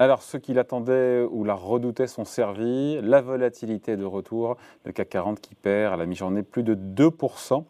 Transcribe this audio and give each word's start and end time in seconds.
Alors, 0.00 0.22
ceux 0.22 0.38
qui 0.38 0.54
l'attendaient 0.54 1.26
ou 1.28 1.42
la 1.42 1.54
redoutaient 1.54 2.06
sont 2.06 2.24
servis. 2.24 3.00
La 3.02 3.20
volatilité 3.20 3.96
de 3.96 4.04
retour, 4.04 4.56
le 4.84 4.92
CAC 4.92 5.08
40 5.08 5.40
qui 5.40 5.56
perd 5.56 5.92
à 5.92 5.96
la 5.96 6.06
mi-journée 6.06 6.44
plus 6.44 6.62
de 6.62 6.76
2%. 6.76 7.64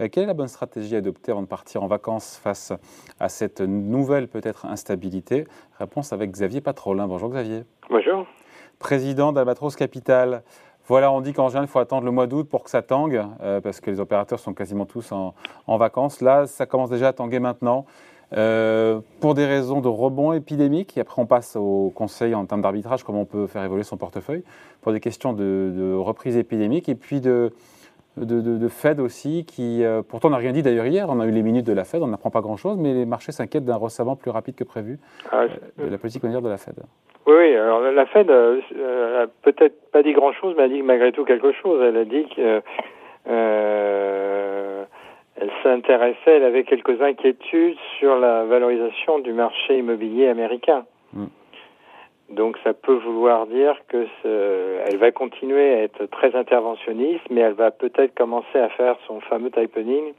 Euh, 0.00 0.08
quelle 0.08 0.24
est 0.24 0.26
la 0.26 0.32
bonne 0.32 0.48
stratégie 0.48 0.94
à 0.94 0.98
adopter 0.98 1.30
avant 1.30 1.42
de 1.42 1.46
partir 1.46 1.82
en 1.82 1.86
vacances 1.86 2.40
face 2.42 2.72
à 3.20 3.28
cette 3.28 3.60
nouvelle 3.60 4.28
peut-être 4.28 4.64
instabilité? 4.64 5.46
Réponse 5.78 6.14
avec 6.14 6.30
Xavier 6.30 6.62
Patrolin. 6.62 7.06
Bonjour 7.06 7.28
Xavier. 7.28 7.64
Bonjour. 7.90 8.26
Président 8.78 9.32
d'Albatros 9.32 9.76
Capital. 9.76 10.42
Voilà, 10.86 11.12
on 11.12 11.20
dit 11.20 11.34
qu'en 11.34 11.48
général, 11.48 11.66
il 11.68 11.70
faut 11.70 11.80
attendre 11.80 12.06
le 12.06 12.10
mois 12.12 12.26
d'août 12.26 12.48
pour 12.48 12.64
que 12.64 12.70
ça 12.70 12.80
tangue, 12.80 13.22
euh, 13.42 13.60
parce 13.60 13.80
que 13.80 13.90
les 13.90 14.00
opérateurs 14.00 14.38
sont 14.38 14.54
quasiment 14.54 14.86
tous 14.86 15.12
en, 15.12 15.34
en, 15.66 15.76
vacances. 15.76 16.22
Là, 16.22 16.46
ça 16.46 16.64
commence 16.64 16.90
déjà 16.90 17.08
à 17.08 17.12
tanguer 17.12 17.40
maintenant. 17.40 17.84
Euh, 18.32 19.00
pour 19.20 19.34
des 19.34 19.46
raisons 19.46 19.80
de 19.80 19.88
rebond 19.88 20.32
épidémique, 20.32 20.96
et 20.96 21.00
après 21.00 21.20
on 21.20 21.26
passe 21.26 21.56
au 21.56 21.92
conseil 21.94 22.34
en 22.34 22.46
termes 22.46 22.62
d'arbitrage, 22.62 23.04
comment 23.04 23.20
on 23.20 23.26
peut 23.26 23.46
faire 23.46 23.62
évoluer 23.64 23.84
son 23.84 23.96
portefeuille, 23.96 24.42
pour 24.82 24.92
des 24.92 25.00
questions 25.00 25.32
de, 25.32 25.72
de 25.76 25.94
reprise 25.94 26.36
épidémique, 26.36 26.88
et 26.88 26.94
puis 26.94 27.20
de, 27.20 27.52
de, 28.16 28.40
de 28.40 28.68
Fed 28.68 29.00
aussi, 29.00 29.44
qui, 29.44 29.84
euh, 29.84 30.02
pourtant 30.02 30.30
n'a 30.30 30.36
rien 30.38 30.52
dit 30.52 30.62
d'ailleurs 30.62 30.86
hier, 30.86 31.06
on 31.08 31.20
a 31.20 31.26
eu 31.26 31.30
les 31.30 31.42
minutes 31.42 31.66
de 31.66 31.72
la 31.72 31.84
Fed, 31.84 32.02
on 32.02 32.06
n'apprend 32.06 32.30
pas 32.30 32.40
grand-chose, 32.40 32.78
mais 32.78 32.94
les 32.94 33.06
marchés 33.06 33.32
s'inquiètent 33.32 33.64
d'un 33.64 33.76
resserrement 33.76 34.16
plus 34.16 34.30
rapide 34.30 34.54
que 34.54 34.64
prévu 34.64 34.98
ah, 35.30 35.42
euh, 35.42 35.86
de 35.86 35.90
la 35.90 35.98
politique 35.98 36.22
monétaire 36.22 36.42
de 36.42 36.48
la 36.48 36.56
Fed. 36.58 36.74
Oui, 37.26 37.34
oui, 37.38 37.56
alors 37.56 37.80
la 37.80 38.06
Fed 38.06 38.30
euh, 38.30 39.24
a 39.24 39.26
peut-être 39.42 39.90
pas 39.90 40.02
dit 40.02 40.12
grand-chose, 40.12 40.54
mais 40.56 40.64
a 40.64 40.68
dit 40.68 40.82
malgré 40.82 41.12
tout 41.12 41.24
quelque 41.24 41.52
chose. 41.52 41.80
Elle 41.82 41.96
a 41.96 42.04
dit 42.04 42.26
que 42.36 42.60
elle 45.36 45.50
s'intéressait, 45.62 46.36
elle 46.36 46.44
avait 46.44 46.64
quelques 46.64 47.00
inquiétudes 47.00 47.78
sur 47.98 48.16
la 48.18 48.44
valorisation 48.44 49.18
du 49.18 49.32
marché 49.32 49.78
immobilier 49.78 50.28
américain. 50.28 50.84
Mm. 51.12 51.26
Donc 52.30 52.56
ça 52.64 52.72
peut 52.72 52.94
vouloir 52.94 53.46
dire 53.46 53.76
que 53.88 54.06
elle 54.24 54.96
va 54.96 55.12
continuer 55.12 55.74
à 55.74 55.82
être 55.82 56.06
très 56.06 56.34
interventionniste, 56.34 57.24
mais 57.30 57.42
elle 57.42 57.52
va 57.52 57.70
peut-être 57.70 58.14
commencer 58.14 58.58
à 58.58 58.68
faire 58.70 58.96
son 59.06 59.20
fameux 59.20 59.50
typening 59.50 60.14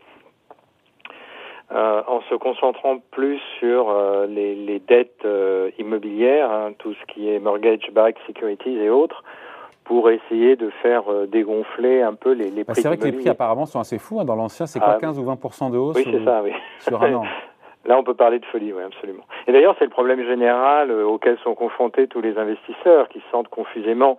euh, 1.72 2.03
en 2.06 2.22
se 2.30 2.36
concentrant 2.36 3.00
plus 3.09 3.40
sur 3.59 3.90
euh, 3.90 4.28
les, 4.28 4.53
les, 4.53 4.78
dettes 4.78 5.25
euh, 5.25 5.72
immobilières, 5.80 6.52
hein, 6.52 6.73
tout 6.78 6.94
ce 6.94 7.14
qui 7.14 7.28
est 7.28 7.40
mortgage-backed 7.40 8.22
securities 8.28 8.78
et 8.78 8.92
autres, 8.92 9.23
pour 9.86 10.09
essayer 10.09 10.55
de 10.55 10.69
faire 10.81 11.03
euh, 11.09 11.28
dégonfler 11.28 12.02
un 12.02 12.16
peu 12.16 12.33
les, 12.33 12.50
les 12.50 12.64
bah, 12.64 12.73
prix. 12.73 12.81
C'est 12.81 12.88
vrai 12.88 12.97
que 12.97 13.05
les 13.05 13.14
prix 13.14 13.30
apparemment 13.30 13.66
sont 13.66 13.80
assez 13.80 13.97
fous. 13.97 14.19
Hein. 14.19 14.25
Dans 14.25 14.36
l'ancien, 14.36 14.66
c'est 14.66 14.80
quoi, 14.80 14.97
15 15.00 15.17
ah 15.17 15.22
ou 15.22 15.25
20 15.25 15.72
de 15.72 15.78
hausse 15.78 15.95
Oui, 15.95 16.08
c'est 16.11 16.25
ça, 16.25 16.41
oui. 16.44 16.52
Sur 16.80 17.02
un 17.02 17.14
an? 17.14 17.23
Là, 17.86 18.00
on 18.00 18.03
peut 18.03 18.16
parler 18.16 18.39
de 18.39 18.45
folie, 18.45 18.73
oui, 18.73 18.81
absolument. 18.83 19.23
Et 19.47 19.52
d'ailleurs, 19.52 19.75
c'est 19.78 19.86
le 19.86 19.91
problème 19.91 20.25
général 20.25 20.89
euh, 20.89 21.06
auquel 21.06 21.38
sont 21.44 21.53
confrontés 21.53 22.08
tous 22.08 22.19
les 22.19 22.38
investisseurs 22.38 23.08
qui 23.09 23.22
sentent 23.31 23.47
confusément 23.47 24.17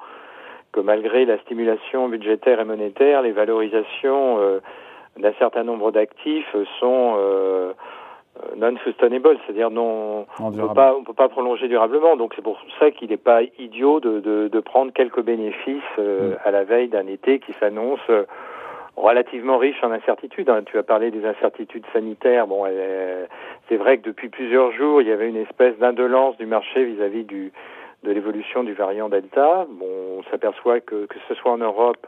que 0.73 0.79
malgré 0.81 1.25
la 1.25 1.39
stimulation 1.39 2.09
budgétaire 2.09 2.61
et 2.61 2.65
monétaire, 2.65 3.23
les 3.23 3.33
valorisations 3.33 4.39
euh, 4.39 4.61
d'un 5.19 5.33
certain 5.39 5.65
nombre 5.65 5.91
d'actifs 5.91 6.55
sont 6.79 7.15
euh, 7.19 7.73
non-sustainable, 8.57 9.39
c'est-à-dire 9.45 9.71
non, 9.71 10.27
on 10.41 10.51
ne 10.51 10.61
peut 10.61 10.75
pas, 10.75 10.95
on 10.95 11.05
peut 11.05 11.13
pas 11.13 11.29
prolonger 11.29 11.69
durablement. 11.69 12.17
Donc 12.17 12.33
c'est 12.35 12.43
pour 12.43 12.59
ça 12.79 12.91
qu'il 12.91 13.11
n'est 13.11 13.17
pas 13.17 13.43
idiot 13.59 14.01
de, 14.01 14.21
de, 14.21 14.49
de, 14.49 14.61
prendre 14.61 14.93
quelques 14.93 15.23
bénéfices 15.23 15.83
euh, 15.99 16.33
mm. 16.33 16.37
à 16.45 16.51
la 16.51 16.65
veille 16.65 16.89
d'un 16.89 17.07
été 17.07 17.39
qui 17.39 17.53
s'annonce 17.55 18.01
euh, 18.11 18.25
relativement 18.97 19.59
riche 19.59 19.83
en 19.83 19.91
incertitudes. 19.91 20.49
Hein. 20.49 20.63
Tu 20.65 20.79
as 20.79 20.83
parlé 20.83 21.11
des 21.11 21.25
incertitudes 21.25 21.85
sanitaires. 21.93 22.47
Bon, 22.47 22.65
c'est 23.69 23.77
vrai 23.77 23.99
que 23.99 24.05
depuis 24.05 24.29
plusieurs 24.29 24.73
jours, 24.73 25.03
il 25.03 25.09
y 25.09 25.13
avait 25.13 25.29
une 25.29 25.37
espèce 25.37 25.77
d'indolence 25.79 26.37
du 26.39 26.47
marché 26.47 26.85
vis-à-vis 26.85 27.25
du 27.25 27.53
de 28.05 28.13
l'évolution 28.13 28.63
du 28.63 28.73
variant 28.73 29.09
Delta. 29.09 29.67
Bon, 29.69 29.87
on 30.19 30.23
s'aperçoit 30.31 30.81
que 30.81 31.07
que 31.07 31.17
ce 31.29 31.35
soit 31.35 31.53
en 31.53 31.59
Europe, 31.59 32.07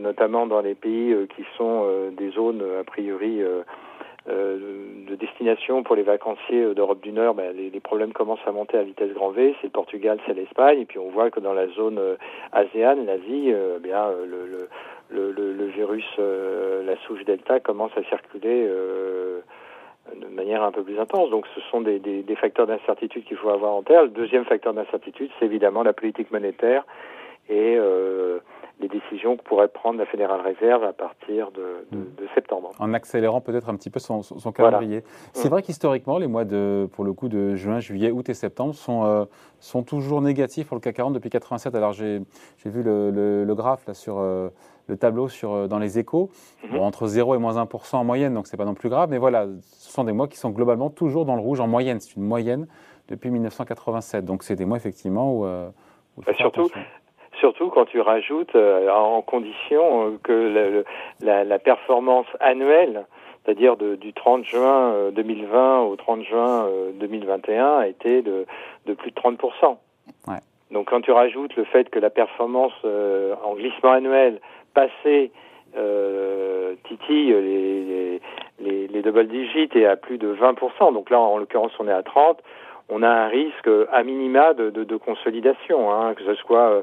notamment 0.00 0.46
dans 0.46 0.60
les 0.60 0.74
pays 0.74 1.14
qui 1.34 1.44
sont 1.56 1.86
des 2.12 2.30
zones 2.30 2.62
a 2.80 2.84
priori 2.84 3.42
euh, 3.42 3.62
de 4.30 5.14
destination 5.16 5.82
pour 5.82 5.96
les 5.96 6.02
vacanciers 6.02 6.62
euh, 6.62 6.74
d'Europe 6.74 7.00
du 7.00 7.12
Nord, 7.12 7.34
ben, 7.34 7.54
les, 7.56 7.80
problèmes 7.80 8.12
commencent 8.12 8.46
à 8.46 8.52
monter 8.52 8.78
à 8.78 8.82
vitesse 8.82 9.12
grand 9.12 9.30
V. 9.30 9.54
C'est 9.60 9.68
le 9.68 9.72
Portugal, 9.72 10.18
c'est 10.26 10.34
l'Espagne, 10.34 10.80
et 10.80 10.84
puis 10.84 10.98
on 10.98 11.10
voit 11.10 11.30
que 11.30 11.40
dans 11.40 11.52
la 11.52 11.68
zone 11.68 11.98
euh, 11.98 12.16
ASEAN, 12.52 13.04
l'Asie, 13.04 13.50
eh 13.50 13.78
bien 13.80 14.06
le, 15.10 15.66
virus, 15.66 16.04
la 16.18 16.96
souche 17.06 17.24
Delta 17.24 17.60
commence 17.60 17.92
à 17.96 18.02
circuler 18.04 18.68
de 20.16 20.26
manière 20.26 20.62
un 20.62 20.72
peu 20.72 20.82
plus 20.82 20.98
intense. 20.98 21.30
Donc 21.30 21.46
ce 21.54 21.60
sont 21.70 21.80
des, 21.80 22.00
facteurs 22.36 22.66
d'incertitude 22.66 23.24
qu'il 23.24 23.36
faut 23.36 23.50
avoir 23.50 23.72
en 23.72 23.82
tête. 23.82 24.02
Le 24.02 24.08
deuxième 24.08 24.44
facteur 24.44 24.74
d'incertitude, 24.74 25.30
c'est 25.38 25.46
évidemment 25.46 25.82
la 25.82 25.92
politique 25.92 26.30
monétaire 26.30 26.84
et 27.48 27.76
euh, 27.76 28.38
les 28.80 28.88
décisions 28.88 29.36
que 29.36 29.42
pourrait 29.42 29.68
prendre 29.68 29.98
la 29.98 30.06
Fédérale 30.06 30.40
Réserve 30.40 30.84
à 30.84 30.92
partir 30.92 31.50
de, 31.52 31.86
de, 31.92 31.98
mm. 31.98 32.14
de 32.16 32.28
septembre. 32.34 32.70
En 32.78 32.94
accélérant 32.94 33.40
peut-être 33.40 33.68
un 33.68 33.76
petit 33.76 33.90
peu 33.90 34.00
son, 34.00 34.22
son 34.22 34.52
calendrier. 34.52 35.02
C'est 35.32 35.48
mm. 35.48 35.50
vrai 35.50 35.62
qu'historiquement, 35.62 36.18
les 36.18 36.26
mois 36.26 36.44
de, 36.44 36.88
pour 36.92 37.04
le 37.04 37.12
coup 37.12 37.28
de 37.28 37.54
juin, 37.54 37.80
juillet, 37.80 38.10
août 38.10 38.28
et 38.28 38.34
septembre 38.34 38.74
sont, 38.74 39.04
euh, 39.04 39.24
sont 39.58 39.82
toujours 39.82 40.22
négatifs 40.22 40.68
pour 40.68 40.76
le 40.76 40.80
CAC 40.80 40.96
40 40.96 41.14
depuis 41.14 41.30
87. 41.30 41.74
Alors 41.74 41.92
j'ai 41.92 42.20
vu 42.64 42.82
le, 42.82 43.10
le, 43.10 43.44
le, 43.44 43.54
graphe 43.54 43.86
là, 43.86 43.94
sur 43.94 44.18
euh, 44.18 44.48
le 44.86 44.96
tableau 44.96 45.28
sur, 45.28 45.52
euh, 45.52 45.66
dans 45.68 45.78
les 45.78 45.98
échos, 45.98 46.30
mm-hmm. 46.64 46.72
bon, 46.72 46.82
entre 46.82 47.06
0 47.06 47.34
et 47.34 47.38
moins 47.38 47.62
1% 47.62 47.96
en 47.96 48.04
moyenne, 48.04 48.34
donc 48.34 48.46
c'est 48.46 48.56
pas 48.56 48.64
non 48.64 48.74
plus 48.74 48.88
grave. 48.88 49.08
Mais 49.10 49.18
voilà, 49.18 49.46
ce 49.62 49.90
sont 49.90 50.04
des 50.04 50.12
mois 50.12 50.28
qui 50.28 50.36
sont 50.36 50.50
globalement 50.50 50.90
toujours 50.90 51.24
dans 51.24 51.36
le 51.36 51.42
rouge 51.42 51.60
en 51.60 51.68
moyenne. 51.68 52.00
C'est 52.00 52.16
une 52.16 52.24
moyenne 52.24 52.66
depuis 53.08 53.30
1987. 53.30 54.24
Donc 54.24 54.42
c'est 54.42 54.56
des 54.56 54.64
mois 54.64 54.76
effectivement 54.76 55.34
où... 55.34 55.44
Euh, 55.44 55.68
où 56.16 56.22
bah, 56.22 56.32
surtout, 56.36 56.68
surtout 57.40 57.70
quand 57.70 57.86
tu 57.86 58.00
rajoutes 58.00 58.54
euh, 58.54 58.88
en 58.90 59.22
condition 59.22 60.06
euh, 60.06 60.18
que 60.22 60.84
la, 61.20 61.44
la, 61.44 61.58
performance 61.58 62.26
annuelle, 62.38 63.06
c'est-à-dire 63.44 63.76
du 63.76 64.12
30 64.12 64.44
juin 64.44 65.10
2020 65.12 65.56
euh, 65.56 65.86
au 65.86 65.96
30 65.96 66.22
juin 66.24 66.68
2021, 66.94 67.78
a 67.78 67.88
été 67.88 68.22
de, 68.22 68.46
de 68.86 68.94
plus 68.94 69.10
de 69.10 69.16
30%. 69.16 69.76
Ouais. 70.28 70.34
Donc 70.70 70.90
quand 70.90 71.00
tu 71.00 71.10
rajoutes 71.10 71.56
le 71.56 71.64
fait 71.64 71.90
que 71.90 71.98
la 71.98 72.10
performance 72.10 72.72
en 73.42 73.54
glissement 73.54 73.92
annuel 73.92 74.40
passé 74.74 75.32
euh, 75.76 76.74
Titi 76.84 77.26
les, 77.26 78.20
les, 78.60 78.88
les, 78.88 79.02
double 79.02 79.26
digits 79.28 79.70
et 79.74 79.86
à 79.86 79.96
plus 79.96 80.18
de 80.18 80.34
20%, 80.34 80.92
donc 80.92 81.10
là 81.10 81.18
en 81.18 81.38
l'occurrence 81.38 81.72
on 81.78 81.88
est 81.88 81.92
à 81.92 82.02
30%, 82.02 82.36
on 82.90 83.02
a 83.02 83.08
un 83.08 83.28
risque 83.28 83.70
à 83.92 84.02
minima 84.02 84.52
de, 84.52 84.70
de, 84.70 84.84
de 84.84 84.96
consolidation, 84.96 85.92
hein, 85.92 86.14
que 86.14 86.24
ce 86.24 86.34
soit 86.34 86.82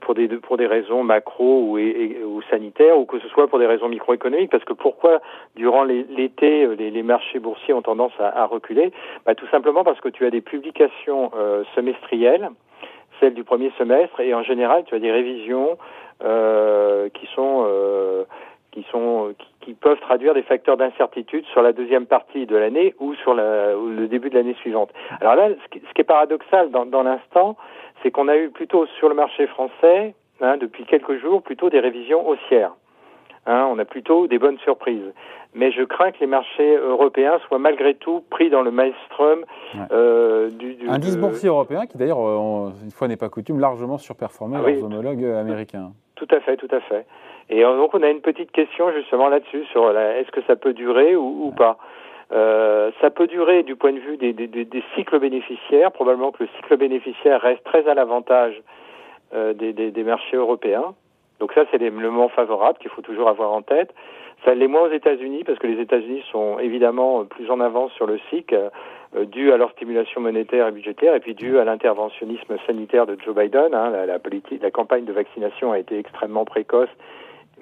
pour 0.00 0.14
des 0.14 0.28
pour 0.28 0.56
des 0.56 0.66
raisons 0.66 1.02
macro 1.02 1.62
ou, 1.62 1.78
ou 1.78 2.42
sanitaires 2.50 2.98
ou 2.98 3.04
que 3.04 3.18
ce 3.20 3.28
soit 3.28 3.48
pour 3.48 3.58
des 3.58 3.66
raisons 3.66 3.88
microéconomiques 3.88 4.50
parce 4.50 4.64
que 4.64 4.72
pourquoi 4.72 5.20
durant 5.56 5.84
l'été 5.84 6.66
les, 6.76 6.90
les, 6.90 7.02
marchés 7.02 7.38
boursiers 7.38 7.74
ont 7.74 7.82
tendance 7.82 8.12
à, 8.18 8.46
reculer? 8.46 8.92
Bah, 9.26 9.34
tout 9.34 9.46
simplement 9.48 9.84
parce 9.84 10.00
que 10.00 10.08
tu 10.08 10.26
as 10.26 10.30
des 10.30 10.40
publications 10.40 11.30
euh, 11.36 11.64
semestrielles 11.74 12.50
celles 13.20 13.34
du 13.34 13.44
premier 13.44 13.70
semestre 13.78 14.20
et 14.20 14.34
en 14.34 14.42
général 14.42 14.84
tu 14.84 14.94
as 14.94 14.98
des 14.98 15.12
révisions 15.12 15.78
euh, 16.24 17.08
qui 17.10 17.26
sont 17.34 17.64
euh, 17.66 18.24
qui 18.72 18.84
sont 18.90 19.34
qui, 19.60 19.74
peuvent 19.74 20.00
traduire 20.00 20.34
des 20.34 20.42
facteurs 20.42 20.76
d'incertitude 20.76 21.44
sur 21.46 21.62
la 21.62 21.72
deuxième 21.72 22.06
partie 22.06 22.46
de 22.46 22.56
l'année 22.56 22.94
ou 23.00 23.14
sur 23.16 23.34
le 23.34 24.06
début 24.06 24.30
de 24.30 24.34
l'année 24.34 24.54
suivante. 24.54 24.90
Alors 25.20 25.34
là, 25.34 25.48
ce 25.50 25.78
qui, 25.78 25.82
est 25.96 26.04
paradoxal 26.04 26.70
dans 26.70 27.02
l'instant, 27.02 27.56
c'est 28.02 28.10
qu'on 28.10 28.28
a 28.28 28.36
eu 28.36 28.50
plutôt 28.50 28.86
sur 28.98 29.08
le 29.08 29.14
marché 29.14 29.46
français, 29.46 30.14
hein, 30.40 30.56
depuis 30.56 30.84
quelques 30.84 31.20
jours, 31.20 31.42
plutôt 31.42 31.70
des 31.70 31.80
révisions 31.80 32.26
haussières. 32.28 32.72
Hein, 33.46 33.66
on 33.70 33.78
a 33.78 33.84
plutôt 33.84 34.28
des 34.28 34.38
bonnes 34.38 34.58
surprises. 34.58 35.12
Mais 35.54 35.72
je 35.72 35.82
crains 35.82 36.12
que 36.12 36.20
les 36.20 36.26
marchés 36.26 36.76
européens 36.76 37.38
soient 37.46 37.58
malgré 37.58 37.94
tout 37.94 38.22
pris 38.30 38.48
dans 38.48 38.62
le 38.62 38.70
maelstrom 38.70 39.44
euh, 39.90 40.48
du, 40.50 40.74
du, 40.74 40.88
Indice 40.88 41.18
boursier 41.18 41.48
européen 41.48 41.86
qui 41.86 41.98
d'ailleurs, 41.98 42.24
euh, 42.24 42.70
une 42.82 42.90
fois 42.90 43.08
n'est 43.08 43.16
pas 43.16 43.28
coutume, 43.28 43.60
largement 43.60 43.98
surperformé 43.98 44.56
ah, 44.58 44.70
leurs 44.70 44.84
homologues 44.84 45.24
américains. 45.24 45.90
Tout 46.14 46.28
à 46.30 46.40
fait, 46.40 46.56
tout 46.56 46.68
à 46.70 46.80
fait. 46.80 47.04
Et 47.50 47.64
euh, 47.64 47.76
donc 47.76 47.92
on 47.94 48.02
a 48.02 48.08
une 48.08 48.20
petite 48.20 48.52
question 48.52 48.92
justement 48.92 49.28
là-dessus 49.28 49.64
sur 49.66 49.90
est-ce 49.90 50.30
que 50.30 50.40
ça 50.46 50.56
peut 50.56 50.72
durer 50.72 51.16
ou, 51.16 51.48
ou 51.48 51.50
pas? 51.50 51.76
Euh, 52.32 52.90
ça 53.00 53.10
peut 53.10 53.26
durer 53.26 53.62
du 53.62 53.76
point 53.76 53.92
de 53.92 53.98
vue 53.98 54.16
des, 54.16 54.82
cycles 54.94 55.18
bénéficiaires. 55.18 55.92
Probablement 55.92 56.32
que 56.32 56.44
le 56.44 56.48
cycle 56.56 56.76
bénéficiaire 56.76 57.40
reste 57.40 57.62
très 57.64 57.86
à 57.88 57.94
l'avantage 57.94 58.60
euh, 59.34 59.52
des, 59.52 60.04
marchés 60.04 60.36
européens. 60.36 60.94
Donc 61.40 61.52
ça, 61.52 61.64
c'est 61.70 61.78
le 61.78 61.90
moment 61.90 62.28
favorable 62.28 62.78
qu'il 62.78 62.90
faut 62.90 63.02
toujours 63.02 63.28
avoir 63.28 63.52
en 63.52 63.62
tête. 63.62 63.92
Ça 64.44 64.54
l'est 64.54 64.66
moins 64.66 64.82
aux 64.82 64.92
États-Unis 64.92 65.44
parce 65.44 65.58
que 65.58 65.66
les 65.66 65.80
États-Unis 65.80 66.24
sont 66.32 66.58
évidemment 66.58 67.24
plus 67.24 67.50
en 67.50 67.60
avance 67.60 67.92
sur 67.92 68.06
le 68.06 68.18
cycle 68.30 68.70
euh, 69.14 69.24
dû 69.24 69.52
à 69.52 69.56
leur 69.56 69.70
stimulation 69.72 70.20
monétaire 70.20 70.66
et 70.66 70.72
budgétaire 70.72 71.14
et 71.14 71.20
puis 71.20 71.34
dû 71.34 71.58
à 71.58 71.64
l'interventionnisme 71.64 72.56
sanitaire 72.66 73.06
de 73.06 73.16
Joe 73.24 73.36
Biden. 73.36 73.74
Hein, 73.74 73.90
la, 73.90 74.06
la 74.06 74.70
campagne 74.70 75.04
de 75.04 75.12
vaccination 75.12 75.70
a 75.70 75.78
été 75.78 75.98
extrêmement 75.98 76.44
précoce 76.44 76.88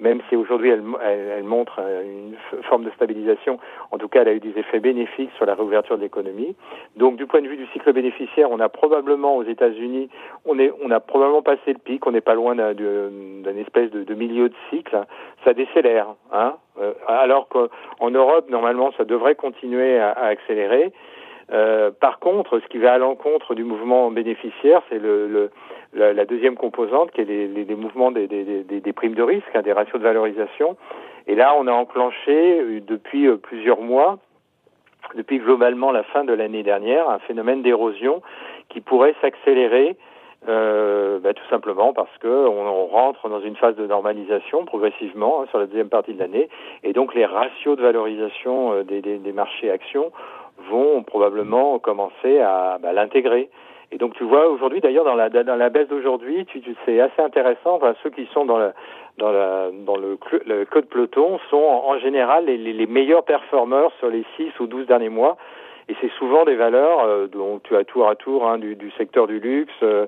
même 0.01 0.19
si 0.27 0.35
aujourd'hui 0.35 0.69
elle, 0.69 0.83
elle, 1.03 1.43
montre 1.43 1.79
une 1.79 2.35
forme 2.63 2.83
de 2.83 2.89
stabilisation, 2.91 3.59
en 3.91 3.97
tout 3.97 4.07
cas 4.07 4.21
elle 4.21 4.27
a 4.27 4.33
eu 4.33 4.39
des 4.39 4.57
effets 4.57 4.79
bénéfiques 4.79 5.29
sur 5.37 5.45
la 5.45 5.55
réouverture 5.55 5.97
de 5.97 6.01
l'économie. 6.01 6.55
Donc 6.97 7.15
du 7.15 7.27
point 7.27 7.41
de 7.41 7.47
vue 7.47 7.55
du 7.55 7.67
cycle 7.67 7.93
bénéficiaire, 7.93 8.49
on 8.51 8.59
a 8.59 8.67
probablement 8.67 9.37
aux 9.37 9.43
États-Unis, 9.43 10.09
on, 10.45 10.57
on 10.83 10.91
a 10.91 10.99
probablement 10.99 11.43
passé 11.43 11.73
le 11.73 11.79
pic, 11.79 12.05
on 12.05 12.11
n'est 12.11 12.21
pas 12.21 12.33
loin 12.33 12.55
d'un 12.55 13.55
espèce 13.57 13.91
de, 13.91 14.13
milieu 14.13 14.49
de 14.49 14.55
cycle, 14.69 14.99
ça 15.45 15.53
décélère, 15.53 16.07
hein, 16.33 16.55
euh, 16.81 16.93
alors 17.07 17.47
qu'en 17.47 18.09
Europe, 18.09 18.49
normalement, 18.49 18.91
ça 18.97 19.05
devrait 19.05 19.35
continuer 19.35 19.99
à 19.99 20.11
accélérer. 20.13 20.91
Euh, 21.53 21.91
par 21.91 22.19
contre, 22.19 22.59
ce 22.59 22.67
qui 22.67 22.77
va 22.77 22.93
à 22.93 22.97
l'encontre 22.97 23.55
du 23.55 23.63
mouvement 23.63 24.09
bénéficiaire, 24.09 24.81
c'est 24.89 24.99
le, 24.99 25.27
le 25.27 25.51
la, 25.93 26.25
deuxième 26.25 26.55
composante, 26.55 27.11
qui 27.11 27.21
est 27.21 27.25
les, 27.25 27.75
mouvements 27.75 28.11
des, 28.11 28.93
primes 28.95 29.13
de 29.15 29.23
risque, 29.23 29.53
hein, 29.53 29.61
des 29.61 29.73
ratios 29.73 29.99
de 29.99 30.07
valorisation. 30.07 30.77
Et 31.27 31.35
là, 31.35 31.53
on 31.57 31.67
a 31.67 31.71
enclenché 31.73 32.59
euh, 32.59 32.79
depuis 32.79 33.27
euh, 33.27 33.35
plusieurs 33.35 33.81
mois, 33.81 34.19
depuis 35.15 35.39
globalement 35.39 35.91
la 35.91 36.03
fin 36.03 36.23
de 36.23 36.31
l'année 36.31 36.63
dernière, 36.63 37.09
un 37.09 37.19
phénomène 37.19 37.61
d'érosion 37.61 38.21
qui 38.69 38.79
pourrait 38.79 39.15
s'accélérer 39.21 39.97
bah, 40.47 41.35
tout 41.35 41.47
simplement 41.51 41.93
parce 41.93 42.17
que 42.17 42.27
on, 42.27 42.87
rentre 42.87 43.29
dans 43.29 43.41
une 43.41 43.55
phase 43.55 43.75
de 43.75 43.85
normalisation 43.85 44.65
progressivement 44.65 45.41
hein, 45.41 45.45
sur 45.49 45.59
la 45.59 45.67
deuxième 45.67 45.89
partie 45.89 46.13
de 46.13 46.19
l'année, 46.19 46.49
et 46.83 46.93
donc 46.93 47.13
les 47.13 47.25
ratios 47.25 47.77
de 47.77 47.83
valorisation 47.83 48.81
des, 48.83 49.01
des, 49.01 49.19
des, 49.19 49.33
marchés 49.33 49.69
actions 49.69 50.11
vont 50.69 51.03
probablement 51.03 51.79
commencer 51.79 52.39
à 52.39 52.77
bah, 52.81 52.93
l'intégrer. 52.93 53.49
Et 53.91 53.97
donc 53.97 54.13
tu 54.13 54.23
vois 54.23 54.47
aujourd'hui 54.47 54.79
d'ailleurs 54.79 55.03
dans 55.03 55.15
la 55.15 55.29
dans 55.29 55.55
la 55.55 55.69
baisse 55.69 55.89
d'aujourd'hui, 55.89 56.45
tu, 56.45 56.61
tu 56.61 56.75
c'est 56.85 56.99
assez 57.01 57.21
intéressant. 57.21 57.75
Enfin, 57.75 57.93
ceux 58.03 58.09
qui 58.09 58.25
sont 58.33 58.45
dans 58.45 58.57
le 58.57 58.71
dans 59.17 59.31
la 59.31 59.69
dans 59.85 59.97
le, 59.97 60.17
le 60.45 60.65
code 60.65 60.85
peloton 60.85 61.39
sont 61.49 61.57
en, 61.57 61.89
en 61.89 61.99
général 61.99 62.45
les, 62.45 62.57
les, 62.57 62.71
les, 62.71 62.87
meilleurs 62.87 63.23
performeurs 63.23 63.91
sur 63.99 64.09
les 64.09 64.23
6 64.37 64.59
ou 64.61 64.67
12 64.67 64.87
derniers 64.87 65.09
mois. 65.09 65.35
Et 65.89 65.95
c'est 65.99 66.11
souvent 66.11 66.45
des 66.45 66.55
valeurs 66.55 67.03
euh, 67.03 67.27
dont 67.27 67.59
tu 67.61 67.75
as 67.75 67.83
tour 67.83 68.07
à 68.07 68.15
tour 68.15 68.47
hein, 68.47 68.57
du, 68.59 68.75
du 68.75 68.91
secteur 68.91 69.27
du 69.27 69.39
luxe. 69.39 69.73
Euh, 69.83 70.05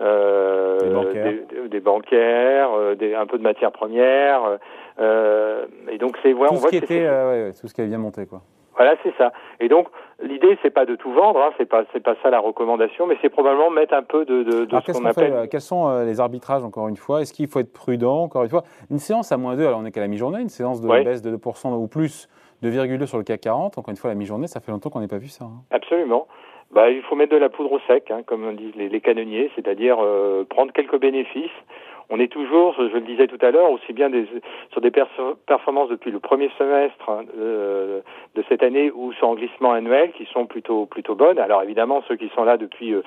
euh, 0.00 0.78
des 0.78 0.90
bancaires, 0.90 1.24
des, 1.24 1.68
des, 1.68 1.80
bancaires 1.80 2.70
euh, 2.72 2.94
des, 2.94 3.14
un 3.14 3.26
peu 3.26 3.38
de 3.38 3.42
matières 3.42 3.72
premières. 3.72 4.58
Euh, 4.98 5.66
et 5.90 5.98
donc 5.98 6.16
c'est 6.22 6.32
ouais, 6.32 6.48
tout 6.48 6.54
on 6.54 6.56
ce 6.56 6.60
voit 6.60 6.70
qui 6.70 6.80
que 6.80 6.84
était, 6.84 7.08
ouais, 7.08 7.52
tout 7.58 7.68
ce 7.68 7.74
qui 7.74 7.82
a 7.82 7.86
bien 7.86 7.98
monté 7.98 8.26
quoi. 8.26 8.40
Voilà, 8.82 8.96
c'est 9.04 9.14
ça. 9.16 9.32
Et 9.60 9.68
donc, 9.68 9.86
l'idée, 10.20 10.58
c'est 10.60 10.70
pas 10.70 10.86
de 10.86 10.96
tout 10.96 11.12
vendre, 11.12 11.40
hein, 11.40 11.50
c'est 11.56 11.66
pas, 11.66 11.84
c'est 11.92 12.02
pas 12.02 12.16
ça 12.20 12.30
la 12.30 12.40
recommandation, 12.40 13.06
mais 13.06 13.16
c'est 13.22 13.28
probablement 13.28 13.70
mettre 13.70 13.94
un 13.94 14.02
peu 14.02 14.24
de, 14.24 14.42
de, 14.42 14.64
de 14.64 14.80
ce 14.80 14.90
qu'on 14.90 15.04
appelle. 15.04 15.32
Fait, 15.42 15.48
quels 15.48 15.60
sont 15.60 15.88
euh, 15.88 16.04
les 16.04 16.18
arbitrages, 16.18 16.64
encore 16.64 16.88
une 16.88 16.96
fois? 16.96 17.20
Est-ce 17.20 17.32
qu'il 17.32 17.46
faut 17.46 17.60
être 17.60 17.72
prudent, 17.72 18.24
encore 18.24 18.42
une 18.42 18.48
fois? 18.48 18.64
Une 18.90 18.98
séance 18.98 19.30
à 19.30 19.36
moins 19.36 19.54
2, 19.54 19.64
alors 19.64 19.78
on 19.78 19.84
est 19.84 19.92
qu'à 19.92 20.00
la 20.00 20.08
mi-journée, 20.08 20.40
une 20.40 20.48
séance 20.48 20.80
de 20.80 20.88
baisse 20.88 21.22
de 21.22 21.30
2% 21.36 21.74
ou 21.74 21.86
plus, 21.86 22.28
2,2 22.64 23.06
sur 23.06 23.18
le 23.18 23.22
CAC 23.22 23.42
40, 23.42 23.78
encore 23.78 23.92
une 23.92 23.96
fois, 23.96 24.10
la 24.10 24.16
mi-journée, 24.16 24.48
ça 24.48 24.58
fait 24.58 24.72
longtemps 24.72 24.90
qu'on 24.90 24.98
n'a 24.98 25.06
pas 25.06 25.18
vu 25.18 25.28
ça. 25.28 25.44
Hein. 25.44 25.62
Absolument. 25.70 26.26
Bah, 26.72 26.90
il 26.90 27.02
faut 27.02 27.14
mettre 27.14 27.32
de 27.32 27.38
la 27.38 27.50
poudre 27.50 27.70
au 27.70 27.80
sec, 27.86 28.10
hein, 28.10 28.22
comme 28.26 28.56
disent 28.56 28.74
les, 28.74 28.88
les 28.88 29.00
canonniers, 29.00 29.48
c'est-à-dire 29.54 29.98
euh, 30.00 30.42
prendre 30.42 30.72
quelques 30.72 30.98
bénéfices 30.98 31.50
on 32.10 32.18
est 32.20 32.28
toujours, 32.28 32.74
je 32.76 32.94
le 32.94 33.00
disais 33.00 33.26
tout 33.26 33.38
à 33.44 33.50
l'heure, 33.50 33.70
aussi 33.70 33.92
bien 33.92 34.10
des, 34.10 34.26
sur 34.70 34.80
des 34.80 34.90
performances 34.90 35.88
depuis 35.88 36.10
le 36.10 36.18
premier 36.18 36.50
semestre 36.58 37.08
hein, 37.08 37.24
euh, 37.38 38.00
de 38.34 38.44
cette 38.48 38.62
année 38.62 38.90
ou 38.90 39.12
sur 39.12 39.34
glissement 39.34 39.72
annuel 39.72 40.12
qui 40.12 40.26
sont 40.26 40.46
plutôt 40.46 40.86
plutôt 40.86 41.14
bonnes. 41.14 41.38
Alors 41.38 41.62
évidemment, 41.62 42.02
ceux 42.08 42.16
qui 42.16 42.28
sont 42.34 42.44
là 42.44 42.56
depuis 42.56 42.94
euh, 42.94 43.02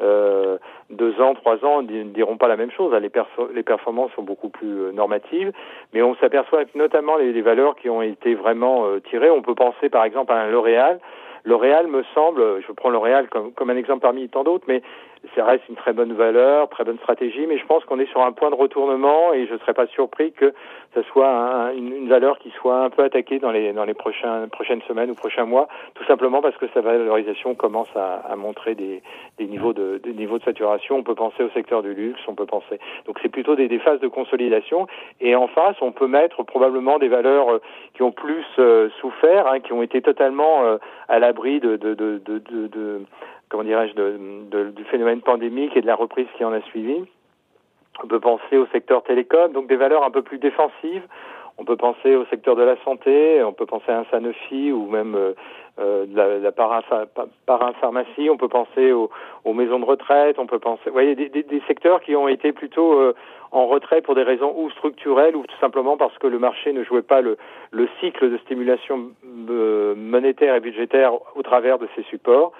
euh 0.00 0.58
deux 0.90 1.20
ans, 1.20 1.34
trois 1.34 1.64
ans 1.64 1.82
ne 1.82 2.02
diront 2.02 2.36
pas 2.36 2.48
la 2.48 2.56
même 2.56 2.72
chose. 2.72 2.92
Les, 2.92 3.10
les 3.54 3.62
performances 3.62 4.10
sont 4.16 4.22
beaucoup 4.22 4.48
plus 4.48 4.80
euh, 4.80 4.92
normatives, 4.92 5.52
mais 5.92 6.02
on 6.02 6.16
s'aperçoit 6.16 6.64
notamment 6.74 7.16
les, 7.16 7.32
les, 7.32 7.42
valeurs 7.42 7.76
qui 7.76 7.88
ont 7.88 8.02
été 8.02 8.34
vraiment 8.34 8.86
euh, 8.86 9.00
tirées, 9.08 9.30
on 9.30 9.42
peut 9.42 9.54
penser 9.54 9.88
par 9.88 10.04
exemple 10.04 10.32
à 10.32 10.36
un 10.36 10.50
L'Oréal. 10.50 10.98
L'Oréal 11.44 11.86
me 11.86 12.02
semble, 12.14 12.62
je 12.66 12.72
prends 12.72 12.90
L'Oréal 12.90 13.28
comme, 13.28 13.52
comme 13.52 13.70
un 13.70 13.76
exemple 13.76 14.00
parmi 14.00 14.28
tant 14.28 14.44
d'autres, 14.44 14.64
mais 14.68 14.82
ça 15.34 15.44
reste 15.44 15.68
une 15.68 15.76
très 15.76 15.92
bonne 15.92 16.14
valeur, 16.14 16.68
très 16.70 16.84
bonne 16.84 16.98
stratégie, 16.98 17.46
mais 17.46 17.58
je 17.58 17.66
pense 17.66 17.84
qu'on 17.84 17.98
est 18.00 18.10
sur 18.10 18.22
un 18.22 18.32
point 18.32 18.50
de 18.50 18.54
retournement 18.54 19.32
et 19.34 19.46
je 19.46 19.52
ne 19.52 19.58
serais 19.58 19.74
pas 19.74 19.86
surpris 19.88 20.32
que 20.32 20.54
ce 20.94 21.02
soit 21.02 21.28
un, 21.28 21.72
une, 21.72 21.94
une, 21.94 22.08
valeur 22.08 22.38
qui 22.38 22.50
soit 22.50 22.82
un 22.84 22.90
peu 22.90 23.04
attaquée 23.04 23.38
dans 23.38 23.50
les, 23.50 23.72
dans 23.72 23.84
les 23.84 23.94
prochains, 23.94 24.48
prochaines 24.48 24.80
semaines 24.82 25.10
ou 25.10 25.14
prochains 25.14 25.44
mois, 25.44 25.68
tout 25.94 26.04
simplement 26.04 26.40
parce 26.40 26.56
que 26.56 26.66
sa 26.72 26.80
valorisation 26.80 27.54
commence 27.54 27.94
à, 27.94 28.22
à 28.28 28.34
montrer 28.36 28.74
des, 28.74 29.02
des, 29.38 29.46
niveaux 29.46 29.72
de, 29.72 30.00
des 30.02 30.14
niveaux 30.14 30.38
de 30.38 30.44
saturation. 30.44 30.96
On 30.96 31.02
peut 31.02 31.14
penser 31.14 31.44
au 31.44 31.50
secteur 31.50 31.82
du 31.82 31.94
luxe, 31.94 32.20
on 32.26 32.34
peut 32.34 32.46
penser. 32.46 32.80
Donc 33.06 33.18
c'est 33.22 33.28
plutôt 33.28 33.54
des, 33.54 33.68
des 33.68 33.78
phases 33.78 34.00
de 34.00 34.08
consolidation 34.08 34.86
et 35.20 35.36
en 35.36 35.48
face, 35.48 35.76
on 35.82 35.92
peut 35.92 36.08
mettre 36.08 36.42
probablement 36.42 36.98
des 36.98 37.08
valeurs 37.08 37.52
euh, 37.52 37.60
qui 37.94 38.02
ont 38.02 38.12
plus 38.12 38.44
euh, 38.58 38.88
souffert, 39.00 39.46
hein, 39.46 39.60
qui 39.60 39.72
ont 39.72 39.82
été 39.82 40.00
totalement 40.00 40.64
euh, 40.64 40.78
à 41.08 41.18
l'abri 41.30 41.60
de, 41.60 41.76
de, 41.76 43.02
comment 43.48 43.62
dirais-je, 43.62 43.94
du 44.70 44.84
phénomène 44.84 45.20
pandémique 45.20 45.76
et 45.76 45.80
de 45.80 45.86
la 45.86 45.94
reprise 45.94 46.26
qui 46.36 46.44
en 46.44 46.52
a 46.52 46.60
suivi. 46.62 47.04
On 48.02 48.08
peut 48.08 48.18
penser 48.18 48.56
au 48.56 48.66
secteur 48.72 49.04
télécom, 49.04 49.52
donc 49.52 49.68
des 49.68 49.76
valeurs 49.76 50.02
un 50.02 50.10
peu 50.10 50.22
plus 50.22 50.38
défensives. 50.38 51.06
On 51.56 51.64
peut 51.64 51.76
penser 51.76 52.16
au 52.16 52.24
secteur 52.26 52.56
de 52.56 52.62
la 52.62 52.76
santé, 52.84 53.44
on 53.44 53.52
peut 53.52 53.66
penser 53.66 53.92
à 53.92 54.00
un 54.00 54.04
Sanofi 54.10 54.72
ou 54.72 54.88
même 54.88 55.16
euh, 55.78 56.06
de 56.06 56.16
la, 56.16 56.38
la 56.38 56.52
parapharmacie, 57.46 58.28
on 58.30 58.36
peut 58.36 58.48
penser 58.48 58.92
aux, 58.92 59.10
aux, 59.44 59.52
maisons 59.52 59.78
de 59.78 59.84
retraite, 59.84 60.38
on 60.38 60.46
peut 60.46 60.58
penser, 60.58 60.82
vous 60.86 60.92
voyez, 60.92 61.14
des, 61.14 61.28
des, 61.28 61.42
des 61.42 61.62
secteurs 61.66 62.00
qui 62.00 62.16
ont 62.16 62.28
été 62.28 62.52
plutôt 62.52 62.94
euh, 62.94 63.14
en 63.52 63.66
retrait 63.66 64.00
pour 64.00 64.14
des 64.14 64.22
raisons 64.22 64.54
ou 64.56 64.70
structurelles 64.70 65.36
ou 65.36 65.44
tout 65.46 65.58
simplement 65.60 65.96
parce 65.96 66.16
que 66.18 66.26
le 66.26 66.38
marché 66.38 66.72
ne 66.72 66.84
jouait 66.84 67.02
pas 67.02 67.20
le, 67.20 67.36
le 67.70 67.88
cycle 68.00 68.30
de 68.30 68.38
stimulation 68.38 69.10
euh, 69.48 69.94
monétaire 69.94 70.54
et 70.54 70.60
budgétaire 70.60 71.12
au 71.34 71.42
travers 71.42 71.78
de 71.78 71.88
ces 71.96 72.02
supports. 72.04 72.52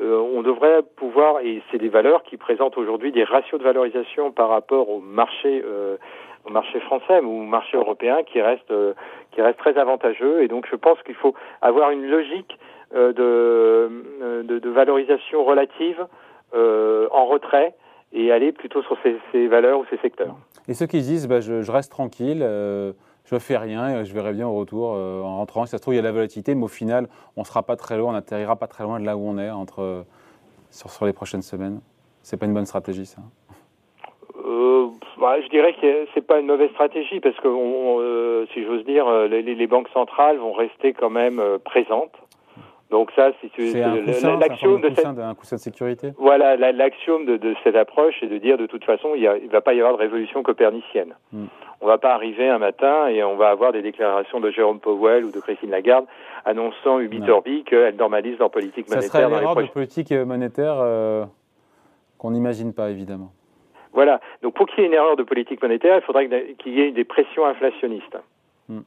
Euh, 0.00 0.18
on 0.18 0.42
devrait 0.42 0.82
pouvoir, 0.96 1.40
et 1.40 1.62
c'est 1.70 1.78
des 1.78 1.88
valeurs 1.88 2.24
qui 2.24 2.36
présentent 2.36 2.76
aujourd'hui 2.76 3.12
des 3.12 3.22
ratios 3.22 3.60
de 3.60 3.64
valorisation 3.64 4.32
par 4.32 4.48
rapport 4.48 4.90
au 4.90 5.00
marché, 5.00 5.62
euh, 5.64 5.96
au 6.44 6.50
marché 6.50 6.80
français 6.80 7.20
ou 7.20 7.42
au 7.42 7.44
marché 7.44 7.76
européen 7.76 8.18
qui 8.24 8.40
reste, 8.40 8.70
euh, 8.70 8.94
qui 9.32 9.42
reste 9.42 9.58
très 9.58 9.76
avantageux. 9.78 10.42
Et 10.42 10.48
donc 10.48 10.66
je 10.70 10.76
pense 10.76 11.00
qu'il 11.02 11.14
faut 11.14 11.34
avoir 11.62 11.90
une 11.90 12.06
logique 12.06 12.58
euh, 12.94 13.12
de, 13.12 14.42
de, 14.44 14.58
de, 14.58 14.70
valorisation 14.70 15.44
relative 15.44 16.06
euh, 16.54 17.08
en 17.10 17.26
retrait 17.26 17.74
et 18.12 18.30
aller 18.30 18.52
plutôt 18.52 18.82
sur 18.82 18.96
ces, 19.02 19.48
valeurs 19.48 19.80
ou 19.80 19.84
ces 19.90 19.96
secteurs. 19.98 20.36
Et 20.68 20.74
ceux 20.74 20.86
qui 20.86 21.00
disent 21.00 21.26
bah, 21.26 21.40
je, 21.40 21.70
reste 21.70 21.90
tranquille 21.90 22.44
je 23.24 23.38
fais 23.38 23.56
rien 23.56 24.04
je 24.04 24.12
verrai 24.12 24.32
bien 24.32 24.46
au 24.46 24.54
retour 24.54 24.94
euh, 24.94 25.22
en 25.22 25.38
rentrant. 25.38 25.64
Si 25.66 25.70
ça 25.70 25.78
se 25.78 25.82
trouve, 25.82 25.94
il 25.94 25.98
y 25.98 26.00
a 26.00 26.02
la 26.02 26.12
volatilité, 26.12 26.54
mais 26.54 26.64
au 26.64 26.68
final, 26.68 27.08
on 27.36 27.40
ne 27.40 27.46
sera 27.46 27.62
pas 27.62 27.76
très 27.76 27.96
loin, 27.96 28.10
on 28.10 28.12
n'atterrira 28.12 28.56
pas 28.56 28.66
très 28.66 28.84
loin 28.84 29.00
de 29.00 29.04
là 29.04 29.16
où 29.16 29.26
on 29.26 29.38
est 29.38 29.50
entre, 29.50 29.82
euh, 29.82 30.02
sur, 30.70 30.90
sur 30.90 31.06
les 31.06 31.12
prochaines 31.12 31.42
semaines. 31.42 31.80
C'est 32.22 32.36
pas 32.36 32.46
une 32.46 32.54
bonne 32.54 32.66
stratégie, 32.66 33.06
ça 33.06 33.20
euh, 33.20 33.43
bah, 35.24 35.40
je 35.42 35.48
dirais 35.48 35.74
que 35.80 36.06
c'est 36.14 36.26
pas 36.26 36.38
une 36.38 36.46
mauvaise 36.46 36.70
stratégie 36.70 37.20
parce 37.20 37.36
que, 37.36 37.48
on, 37.48 37.98
euh, 38.00 38.46
si 38.52 38.64
j'ose 38.64 38.84
dire, 38.84 39.10
les, 39.28 39.42
les, 39.42 39.66
banques 39.66 39.88
centrales 39.92 40.38
vont 40.38 40.52
rester 40.52 40.92
quand 40.92 41.10
même 41.10 41.40
présentes. 41.64 42.14
Donc 42.90 43.10
ça, 43.16 43.30
c'est 43.40 43.74
l'axiome 44.38 44.80
de 44.80 44.90
cette 44.94 45.06
un 45.06 45.34
coussin 45.34 45.56
de 45.56 45.60
sécurité. 45.60 46.12
Voilà, 46.18 46.56
l'axiome 46.56 47.24
de, 47.24 47.36
de, 47.36 47.54
cette 47.64 47.74
approche, 47.74 48.14
c'est 48.20 48.28
de 48.28 48.38
dire 48.38 48.56
de 48.56 48.66
toute 48.66 48.84
façon, 48.84 49.14
il 49.16 49.22
ne 49.22 49.50
va 49.50 49.60
pas 49.60 49.74
y 49.74 49.80
avoir 49.80 49.94
de 49.94 49.98
révolution 49.98 50.42
copernicienne. 50.42 51.14
Hmm 51.32 51.46
on 51.84 51.86
va 51.86 51.98
pas 51.98 52.14
arriver 52.14 52.48
un 52.48 52.58
matin 52.58 53.08
et 53.08 53.22
on 53.22 53.36
va 53.36 53.50
avoir 53.50 53.72
des 53.72 53.82
déclarations 53.82 54.40
de 54.40 54.50
Jérôme 54.50 54.80
Powell 54.80 55.24
ou 55.24 55.30
de 55.30 55.38
Christine 55.38 55.70
Lagarde 55.70 56.06
annonçant 56.46 56.98
Ubi 56.98 57.20
Torbi 57.20 57.62
qu'elles 57.64 57.96
normalisent 57.96 58.38
leur 58.38 58.50
politique 58.50 58.88
monétaire. 58.88 59.10
Ça 59.12 59.18
serait 59.18 59.42
prochaines... 59.42 59.66
de 59.66 59.72
politique 59.72 60.12
monétaire 60.12 60.76
euh, 60.78 61.26
qu'on 62.16 62.30
n'imagine 62.30 62.72
pas 62.72 62.90
évidemment. 62.90 63.32
Voilà. 63.94 64.20
Donc 64.42 64.54
pour 64.54 64.66
qu'il 64.66 64.80
y 64.80 64.82
ait 64.82 64.88
une 64.88 64.94
erreur 64.94 65.16
de 65.16 65.22
politique 65.22 65.62
monétaire, 65.62 65.96
il 65.96 66.02
faudrait 66.02 66.28
qu'il 66.58 66.74
y 66.74 66.80
ait 66.80 66.90
des 66.90 67.04
pressions 67.04 67.46
inflationnistes. 67.46 68.18
Hmm. 68.68 68.80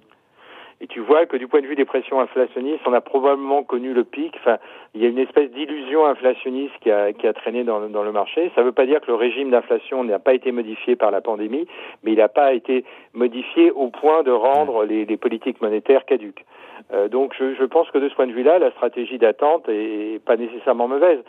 Et 0.80 0.86
tu 0.86 1.00
vois 1.00 1.26
que 1.26 1.38
du 1.38 1.48
point 1.48 1.62
de 1.62 1.66
vue 1.66 1.76
des 1.76 1.86
pressions 1.86 2.20
inflationnistes, 2.20 2.84
on 2.86 2.94
a 2.94 3.02
probablement 3.02 3.64
connu 3.64 3.94
le 3.94 4.04
pic. 4.04 4.36
Enfin, 4.38 4.58
il 4.94 5.02
y 5.02 5.06
a 5.06 5.10
une 5.10 5.18
espèce 5.18 5.50
d'illusion 5.50 6.06
inflationniste 6.06 6.76
qui 6.82 6.92
a, 6.92 7.14
qui 7.14 7.26
a 7.26 7.34
traîné 7.34 7.64
dans, 7.64 7.90
dans 7.90 8.04
le 8.04 8.12
marché. 8.12 8.52
Ça 8.54 8.62
ne 8.62 8.68
veut 8.68 8.74
pas 8.74 8.86
dire 8.86 9.02
que 9.02 9.08
le 9.08 9.16
régime 9.16 9.50
d'inflation 9.50 10.04
n'a 10.04 10.20
pas 10.20 10.36
été 10.36 10.52
modifié 10.52 10.96
par 10.96 11.10
la 11.10 11.20
pandémie, 11.20 11.68
mais 12.04 12.12
il 12.12 12.18
n'a 12.20 12.28
pas 12.28 12.54
été 12.54 12.86
modifié 13.14 13.72
au 13.72 13.88
point 13.88 14.22
de 14.22 14.30
rendre 14.30 14.84
les, 14.86 15.06
les 15.06 15.18
politiques 15.18 15.62
monétaires 15.62 16.06
caduques. 16.06 16.46
Euh, 16.94 17.08
donc 17.08 17.34
je, 17.40 17.56
je, 17.56 17.64
pense 17.64 17.90
que 17.90 17.98
de 17.98 18.08
ce 18.08 18.14
point 18.14 18.28
de 18.28 18.34
vue-là, 18.34 18.60
la 18.60 18.70
stratégie 18.72 19.18
d'attente 19.18 19.68
est 19.70 20.24
pas 20.24 20.38
nécessairement 20.38 20.88
mauvaise. 20.88 21.24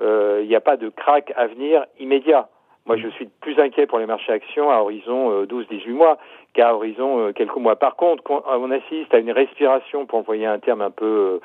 Euh, 0.00 0.40
il 0.42 0.48
n'y 0.48 0.54
a 0.54 0.60
pas 0.60 0.76
de 0.76 0.88
crack 0.88 1.32
à 1.36 1.48
venir 1.48 1.84
immédiat. 1.98 2.48
Moi, 2.86 2.96
je 2.96 3.08
suis 3.08 3.28
plus 3.40 3.58
inquiet 3.60 3.86
pour 3.86 3.98
les 3.98 4.06
marchés 4.06 4.32
actions 4.32 4.70
à 4.70 4.78
horizon 4.78 5.44
12-18 5.44 5.88
euh, 5.88 5.94
mois 5.94 6.18
qu'à 6.52 6.74
horizon 6.74 7.28
euh, 7.28 7.32
quelques 7.32 7.56
mois. 7.56 7.76
Par 7.76 7.96
contre, 7.96 8.24
on 8.28 8.70
assiste 8.70 9.14
à 9.14 9.18
une 9.18 9.30
respiration, 9.30 10.04
pour 10.06 10.18
envoyer 10.18 10.46
un 10.46 10.58
terme 10.58 10.80
un 10.80 10.90
peu 10.90 11.40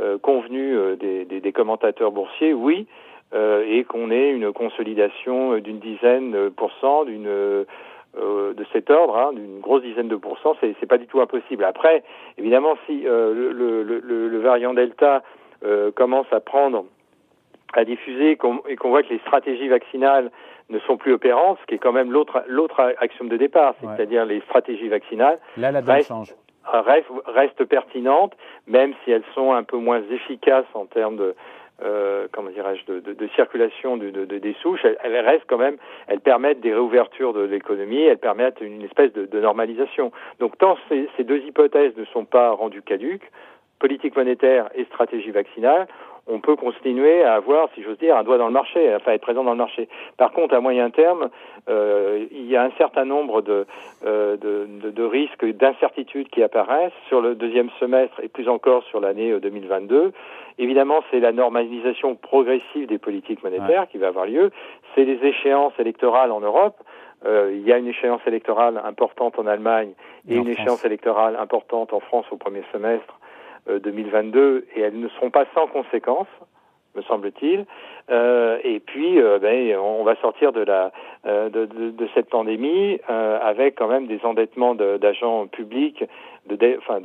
euh, 0.00 0.18
convenu 0.18 0.96
des, 0.96 1.24
des, 1.26 1.40
des, 1.40 1.52
commentateurs 1.52 2.10
boursiers, 2.10 2.54
oui, 2.54 2.86
et 3.34 3.84
qu'on 3.84 4.10
ait 4.10 4.30
une 4.30 4.54
consolidation 4.54 5.58
d'une 5.58 5.80
dizaine 5.80 6.50
pour 6.56 6.72
cent, 6.80 7.04
d'une 7.04 7.66
de 8.18 8.64
cet 8.72 8.90
ordre, 8.90 9.16
hein, 9.16 9.32
d'une 9.32 9.60
grosse 9.60 9.82
dizaine 9.82 10.08
de 10.08 10.16
pourcents, 10.16 10.56
c'est, 10.60 10.74
c'est 10.80 10.86
pas 10.86 10.98
du 10.98 11.06
tout 11.06 11.20
impossible. 11.20 11.64
Après, 11.64 12.02
évidemment, 12.36 12.76
si 12.86 13.06
euh, 13.06 13.34
le, 13.34 13.52
le, 13.52 13.82
le, 13.82 14.28
le, 14.28 14.38
variant 14.40 14.74
Delta 14.74 15.22
euh, 15.64 15.90
commence 15.92 16.26
à 16.32 16.40
prendre, 16.40 16.84
à 17.74 17.84
diffuser, 17.84 18.32
et 18.32 18.36
qu'on 18.76 18.88
voit 18.88 19.02
que 19.02 19.10
les 19.10 19.18
stratégies 19.20 19.68
vaccinales 19.68 20.30
ne 20.70 20.78
sont 20.80 20.96
plus 20.96 21.12
opérantes, 21.12 21.58
ce 21.60 21.66
qui 21.66 21.74
est 21.74 21.78
quand 21.78 21.92
même 21.92 22.12
l'autre 22.12 22.42
l'autre 22.46 22.94
action 23.00 23.24
de 23.24 23.36
départ, 23.36 23.74
c'est-à-dire 23.80 24.24
les 24.26 24.40
stratégies 24.42 24.88
vaccinales. 24.88 25.38
Là, 25.56 25.70
la 25.70 25.82
donne 25.82 26.02
change. 26.02 26.34
Restent, 26.70 27.06
restent 27.24 27.64
pertinentes, 27.64 28.34
même 28.66 28.92
si 29.02 29.10
elles 29.10 29.24
sont 29.34 29.52
un 29.52 29.62
peu 29.62 29.78
moins 29.78 30.02
efficaces 30.10 30.66
en 30.74 30.84
termes 30.84 31.16
de 31.16 31.34
euh, 31.82 32.26
comment 32.32 32.50
dirais-je, 32.50 32.84
de, 32.92 33.00
de, 33.00 33.12
de, 33.12 33.28
circulation 33.36 33.96
de, 33.96 34.10
des 34.10 34.56
souches, 34.60 34.84
elles, 34.84 34.98
elles, 35.04 35.24
restent 35.24 35.46
quand 35.46 35.58
même, 35.58 35.76
elles 36.08 36.20
permettent 36.20 36.60
des 36.60 36.74
réouvertures 36.74 37.32
de 37.32 37.42
l'économie, 37.42 38.02
elles 38.02 38.18
permettent 38.18 38.60
une 38.60 38.82
espèce 38.82 39.12
de, 39.12 39.40
normalisation. 39.40 40.10
Donc 40.40 40.58
tant 40.58 40.76
ces, 40.88 41.08
ces, 41.16 41.22
deux 41.22 41.38
hypothèses 41.38 41.96
ne 41.96 42.04
sont 42.06 42.24
pas 42.24 42.50
rendues 42.50 42.82
caduques, 42.82 43.30
politique 43.78 44.16
monétaire 44.16 44.68
et 44.74 44.84
stratégie 44.86 45.30
vaccinale, 45.30 45.86
on 46.28 46.40
peut 46.40 46.56
continuer 46.56 47.22
à 47.22 47.34
avoir, 47.34 47.68
si 47.74 47.82
j'ose 47.82 47.98
dire, 47.98 48.16
un 48.16 48.22
doigt 48.22 48.38
dans 48.38 48.46
le 48.46 48.52
marché, 48.52 48.94
enfin 48.94 49.12
être 49.12 49.22
présent 49.22 49.44
dans 49.44 49.52
le 49.52 49.56
marché. 49.56 49.88
Par 50.16 50.32
contre, 50.32 50.54
à 50.54 50.60
moyen 50.60 50.90
terme, 50.90 51.30
euh, 51.68 52.26
il 52.30 52.46
y 52.46 52.56
a 52.56 52.62
un 52.62 52.70
certain 52.78 53.04
nombre 53.04 53.42
de, 53.42 53.66
euh, 54.04 54.36
de, 54.36 54.66
de, 54.82 54.90
de, 54.90 55.02
risques, 55.02 55.44
d'incertitudes 55.44 56.28
qui 56.28 56.42
apparaissent 56.42 56.92
sur 57.08 57.20
le 57.20 57.34
deuxième 57.34 57.70
semestre 57.80 58.20
et 58.22 58.28
plus 58.28 58.48
encore 58.48 58.84
sur 58.84 59.00
l'année 59.00 59.38
2022. 59.40 60.12
Évidemment, 60.58 61.02
c'est 61.10 61.20
la 61.20 61.32
normalisation 61.32 62.16
progressive 62.16 62.86
des 62.86 62.98
politiques 62.98 63.42
monétaires 63.42 63.82
ouais. 63.82 63.86
qui 63.90 63.98
va 63.98 64.08
avoir 64.08 64.26
lieu. 64.26 64.50
C'est 64.94 65.04
les 65.04 65.24
échéances 65.24 65.74
électorales 65.78 66.32
en 66.32 66.40
Europe. 66.40 66.76
Euh, 67.26 67.50
il 67.52 67.66
y 67.66 67.72
a 67.72 67.78
une 67.78 67.88
échéance 67.88 68.20
électorale 68.26 68.80
importante 68.84 69.38
en 69.38 69.46
Allemagne 69.46 69.92
et, 70.28 70.34
et 70.34 70.38
en 70.38 70.42
une 70.42 70.52
France. 70.52 70.58
échéance 70.60 70.84
électorale 70.84 71.36
importante 71.40 71.92
en 71.92 72.00
France 72.00 72.26
au 72.30 72.36
premier 72.36 72.62
semestre 72.72 73.18
2022 73.68 74.66
et 74.74 74.80
elles 74.80 74.98
ne 74.98 75.08
seront 75.08 75.30
pas 75.30 75.44
sans 75.54 75.66
conséquences 75.66 76.28
me 76.98 77.02
semble-t-il. 77.02 77.64
Euh, 78.10 78.58
et 78.64 78.80
puis, 78.80 79.20
euh, 79.20 79.38
ben, 79.38 79.76
on 79.76 80.04
va 80.04 80.16
sortir 80.16 80.52
de 80.52 80.60
la 80.60 80.92
euh, 81.26 81.48
de, 81.48 82.08
cette 82.14 82.30
pandémie 82.30 83.00
euh, 83.10 83.38
avec 83.40 83.76
quand 83.76 83.88
même 83.88 84.06
des 84.06 84.20
endettements 84.24 84.74
d'agents 84.74 85.46
publics, 85.46 86.04
de, 86.48 86.78
enfin 86.78 87.00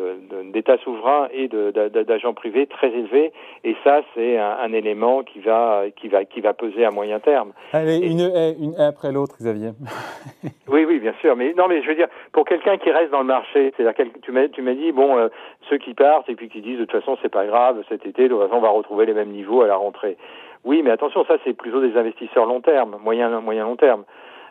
d'États 0.51 0.77
souverains 0.77 1.27
et 1.33 1.47
d'agents 1.47 2.33
privés 2.33 2.67
très 2.67 2.89
élevés. 2.89 3.31
Et 3.63 3.75
ça, 3.83 4.01
c'est 4.13 4.37
un, 4.37 4.57
un, 4.61 4.73
élément 4.73 5.23
qui 5.23 5.39
va 5.39 5.83
qui 5.95 6.07
va 6.07 6.25
qui 6.25 6.41
va 6.41 6.53
peser 6.53 6.85
à 6.85 6.91
moyen 6.91 7.19
terme. 7.19 7.53
Allez, 7.73 7.97
et, 7.97 8.07
une 8.07 8.21
haie, 8.21 8.55
une 8.59 8.73
haie 8.73 8.85
après 8.85 9.11
l'autre, 9.11 9.35
Xavier. 9.39 9.71
oui, 10.67 10.85
oui, 10.85 10.99
bien 10.99 11.13
sûr. 11.21 11.35
Mais 11.35 11.53
non, 11.57 11.67
mais 11.67 11.81
je 11.81 11.87
veux 11.87 11.95
dire, 11.95 12.07
pour 12.31 12.45
quelqu'un 12.45 12.77
qui 12.77 12.91
reste 12.91 13.11
dans 13.11 13.21
le 13.21 13.25
marché, 13.25 13.73
c'est-à-dire 13.75 14.05
tu 14.21 14.31
m'as 14.31 14.47
tu 14.47 14.61
m'as 14.61 14.73
dit 14.73 14.91
bon, 14.91 15.17
euh, 15.17 15.29
ceux 15.69 15.77
qui 15.77 15.93
partent 15.93 16.29
et 16.29 16.35
puis 16.35 16.49
qui 16.49 16.61
disent 16.61 16.79
de 16.79 16.85
toute 16.85 16.99
façon 16.99 17.17
c'est 17.21 17.29
pas 17.31 17.45
grave, 17.45 17.83
cet 17.89 18.05
été, 18.05 18.23
de 18.23 18.29
toute 18.29 18.41
façon 18.41 18.55
on 18.55 18.61
va 18.61 18.69
retrouver 18.69 19.05
les 19.05 19.13
mêmes 19.13 19.31
niveaux 19.31 19.61
à 19.61 19.67
la 19.67 19.75
rentrée. 19.75 20.17
Oui, 20.63 20.81
mais 20.81 20.91
attention, 20.91 21.25
ça 21.25 21.35
c'est 21.43 21.53
plutôt 21.53 21.81
des 21.81 21.97
investisseurs 21.97 22.45
long 22.45 22.61
terme, 22.61 22.97
moyen 23.03 23.41
moyen 23.41 23.65
long 23.65 23.75
terme. 23.75 24.03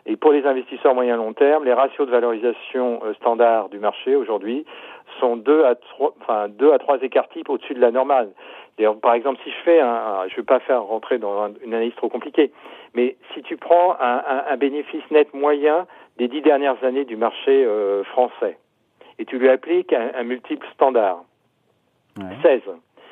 Et 0.05 0.17
pour 0.17 0.31
les 0.31 0.45
investisseurs 0.45 0.93
moyen 0.93 1.15
long 1.15 1.33
terme, 1.33 1.63
les 1.63 1.73
ratios 1.73 2.05
de 2.05 2.11
valorisation 2.11 2.99
euh, 3.05 3.13
standard 3.15 3.69
du 3.69 3.79
marché 3.79 4.15
aujourd'hui 4.15 4.65
sont 5.19 5.37
deux 5.37 5.63
à 5.63 5.75
trois, 5.75 6.13
enfin 6.21 6.49
deux 6.49 6.73
à 6.73 6.79
trois 6.79 7.01
écarts 7.01 7.29
types 7.29 7.49
au-dessus 7.49 7.73
de 7.73 7.79
la 7.79 7.91
normale. 7.91 8.29
Par 9.01 9.13
exemple, 9.13 9.39
si 9.43 9.51
je 9.51 9.57
fais 9.63 9.79
un, 9.79 10.23
je 10.27 10.33
ne 10.33 10.37
vais 10.37 10.43
pas 10.43 10.59
faire 10.59 10.83
rentrer 10.83 11.19
dans 11.19 11.47
une 11.63 11.73
analyse 11.73 11.95
trop 11.95 12.09
compliquée, 12.09 12.51
mais 12.95 13.15
si 13.33 13.43
tu 13.43 13.55
prends 13.55 13.95
un, 13.99 14.17
un, 14.27 14.43
un 14.49 14.57
bénéfice 14.57 15.03
net 15.11 15.33
moyen 15.33 15.85
des 16.17 16.27
dix 16.27 16.41
dernières 16.41 16.83
années 16.83 17.05
du 17.05 17.15
marché 17.15 17.63
euh, 17.65 18.03
français 18.05 18.57
et 19.19 19.25
tu 19.25 19.37
lui 19.37 19.49
appliques 19.49 19.93
un, 19.93 20.09
un 20.15 20.23
multiple 20.23 20.65
standard, 20.73 21.23
ouais. 22.17 22.35
16, 22.41 22.61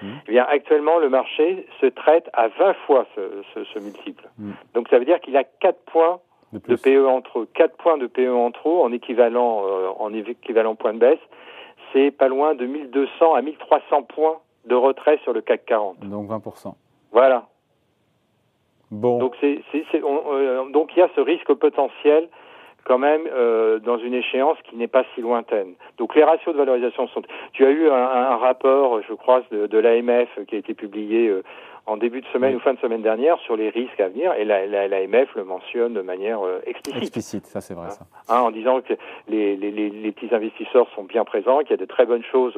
Mmh. 0.02 0.08
Eh 0.28 0.32
bien, 0.32 0.46
actuellement, 0.50 0.98
le 0.98 1.10
marché 1.10 1.68
se 1.80 1.86
traite 1.86 2.30
à 2.34 2.48
20 2.48 2.74
fois 2.86 3.06
ce, 3.16 3.22
ce, 3.54 3.64
ce 3.66 3.80
multiple. 3.80 4.28
Mmh. 4.38 4.52
Donc, 4.74 4.90
ça 4.90 5.00
veut 5.00 5.06
dire 5.06 5.20
qu'il 5.20 5.38
a 5.38 5.44
4 5.44 5.78
points 5.86 6.20
de, 6.54 6.60
de, 6.60 6.76
PE 6.76 7.08
en 7.08 7.22
trop. 7.22 7.46
4 7.54 7.76
points 7.78 7.98
de 7.98 8.08
PE 8.08 8.34
en 8.34 8.52
trop 8.52 8.84
en 8.84 8.92
équivalent, 8.92 9.64
euh, 9.66 9.90
en 10.00 10.14
équivalent 10.14 10.76
point 10.76 10.94
de 10.94 11.00
baisse. 11.00 11.20
C'est 11.94 12.12
pas 12.12 12.28
loin 12.28 12.56
de 12.56 12.66
1200 12.66 13.34
à 13.34 13.42
1300 13.42 14.04
points 14.04 14.38
de 14.66 14.76
retrait 14.76 15.20
sur 15.24 15.34
le 15.34 15.42
CAC 15.42 15.66
40. 15.66 16.00
Donc 16.02 16.30
20%. 16.30 16.74
Voilà. 17.12 17.48
Bon. 18.92 19.20
Donc, 19.20 19.36
c'est, 19.40 19.62
euh, 19.96 20.70
donc 20.72 20.92
il 20.96 21.00
y 21.00 21.02
a 21.02 21.10
ce 21.16 21.22
risque 21.22 21.54
potentiel 21.54 22.28
quand 22.84 22.98
même 22.98 23.22
euh, 23.32 23.80
dans 23.80 23.98
une 23.98 24.14
échéance 24.14 24.58
qui 24.70 24.76
n'est 24.76 24.88
pas 24.88 25.04
si 25.14 25.22
lointaine. 25.22 25.76
Donc 25.98 26.16
les 26.16 26.24
ratios 26.24 26.54
de 26.54 26.58
valorisation 26.60 27.08
sont. 27.08 27.22
Tu 27.54 27.66
as 27.66 27.70
eu 27.70 27.90
un, 27.90 27.94
un 27.94 28.38
rapport, 28.38 29.02
je 29.08 29.14
crois, 29.14 29.44
de, 29.52 29.68
de 29.68 29.78
l'AMF 29.78 30.30
qui 30.48 30.56
a 30.56 30.58
été 30.58 30.74
publié 30.74 31.28
euh, 31.28 31.44
en 31.92 31.98
début 31.98 32.22
de 32.22 32.26
semaine 32.28 32.52
oui. 32.52 32.56
ou 32.58 32.60
fin 32.62 32.74
de 32.74 32.80
semaine 32.80 33.02
dernière 33.02 33.38
sur 33.40 33.58
les 33.58 33.70
risques 33.70 34.00
à 34.00 34.08
venir, 34.08 34.34
et 34.34 34.46
l'AMF 34.46 34.80
la, 34.80 34.88
la, 34.88 35.26
le 35.36 35.44
mentionne 35.44 35.94
de 35.94 36.02
manière 36.02 36.42
euh, 36.42 36.62
explicite. 36.66 37.04
Explicite, 37.04 37.46
ça 37.48 37.60
c'est 37.60 37.74
vrai 37.74 37.90
ça. 37.90 38.06
Hein, 38.30 38.40
en 38.40 38.52
disant 38.52 38.80
que 38.80 38.94
les, 39.28 39.58
les, 39.58 39.72
les, 39.72 39.90
les, 39.90 40.12
petits 40.14 40.34
investisseurs 40.34 40.88
sont 40.96 41.04
bien 41.04 41.26
présents, 41.26 41.60
qu'il 41.60 41.72
y 41.72 41.74
a 41.74 41.78
de 41.78 41.86
très 41.86 42.06
bonnes 42.06 42.24
choses 42.24 42.58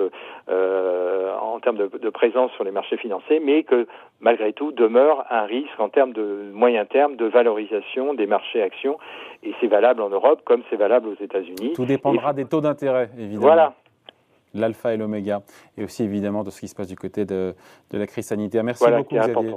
euh, 0.50 1.36
en 1.36 1.60
termes 1.60 1.78
de, 1.78 1.88
de, 1.88 2.10
présence 2.10 2.52
sur 2.52 2.64
les 2.64 2.72
marchés 2.72 2.98
financiers, 2.98 3.40
mais 3.40 3.64
que 3.64 3.88
malgré 4.22 4.54
tout 4.54 4.72
demeure 4.72 5.26
un 5.32 5.46
risque 5.46 5.80
en 5.80 5.90
termes 5.90 6.14
de 6.14 6.52
moyen 6.54 6.86
terme 6.86 7.16
de 7.16 7.26
valorisation 7.26 8.14
des 8.14 8.28
marchés 8.28 8.62
actions, 8.62 9.00
et 9.42 9.54
c'est 9.60 9.68
valable 9.68 10.04
en 10.04 10.10
Europe 10.10 10.42
comme 10.46 10.62
c'est 10.70 10.78
valable 10.78 11.08
aux 11.08 11.24
États-Unis. 11.24 11.74
Tout 11.74 11.86
dépendra 11.86 12.32
et, 12.32 12.36
des 12.36 12.46
taux 12.46 12.62
d'intérêt, 12.62 13.10
évidemment. 13.18 13.42
Voilà 13.42 13.74
l'alpha 14.54 14.94
et 14.94 14.98
l'oméga, 14.98 15.42
et 15.78 15.84
aussi 15.84 16.04
évidemment 16.04 16.44
de 16.44 16.50
ce 16.50 16.60
qui 16.60 16.68
se 16.68 16.76
passe 16.76 16.88
du 16.88 16.96
côté 16.96 17.26
de, 17.26 17.56
de 17.92 17.98
la 17.98 18.08
crise 18.08 18.28
sanitaire. 18.28 18.64
Merci 18.64 18.84
voilà, 18.84 19.00
beaucoup, 19.00 19.16
Xavier. 19.16 19.56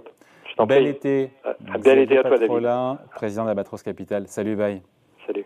Bel 0.66 0.86
été. 0.86 1.30
À, 1.44 1.78
bel 1.78 1.98
été 1.98 2.18
à 2.18 2.22
toi, 2.22 2.38
David. 2.38 3.08
président 3.14 3.44
d'Abatros 3.44 3.82
Capital. 3.82 4.26
Salut, 4.26 4.56
bye. 4.56 4.80
Salut. 5.26 5.44